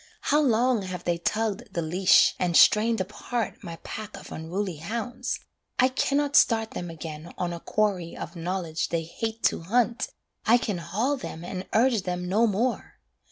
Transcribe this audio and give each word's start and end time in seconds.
How 0.21 0.41
long 0.41 0.81
have 0.81 1.03
they 1.03 1.19
tugged 1.19 1.75
the 1.75 1.83
leash, 1.83 2.33
and 2.39 2.57
strained 2.57 2.99
apart 2.99 3.63
My 3.63 3.75
pack 3.83 4.17
of 4.17 4.31
unruly 4.31 4.77
hounds: 4.77 5.39
I 5.77 5.89
cannot 5.89 6.35
start 6.35 6.71
Them 6.71 6.89
again 6.89 7.31
on 7.37 7.53
a 7.53 7.59
quarry 7.59 8.17
of 8.17 8.35
knowledge 8.35 8.89
they 8.89 9.03
hate 9.03 9.43
to 9.43 9.61
hunt, 9.61 10.07
I 10.43 10.57
can 10.57 10.79
haul 10.79 11.17
them 11.17 11.45
and 11.45 11.67
urge 11.73 12.01
them 12.01 12.27
no 12.27 12.47
more. 12.47 12.97